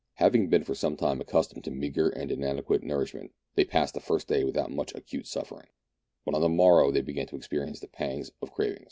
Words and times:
Having 0.15 0.47
been 0.49 0.63
for 0.63 0.73
some 0.73 0.97
time 0.97 1.21
accustomed 1.21 1.63
to 1.63 1.69
meagre 1.69 2.09
and 2.09 2.31
inadequate 2.31 2.81
nourishment, 2.81 3.33
they 3.53 3.63
passed 3.63 3.93
the 3.93 3.99
first 3.99 4.27
day 4.27 4.43
without 4.43 4.71
much 4.71 4.91
acute 4.95 5.27
suffering, 5.27 5.67
but 6.25 6.33
on 6.33 6.41
the 6.41 6.49
morrow 6.49 6.89
they 6.91 7.01
began 7.01 7.27
to 7.27 7.35
experience 7.35 7.79
the 7.81 7.87
pangs 7.87 8.31
of 8.41 8.51
craving. 8.51 8.79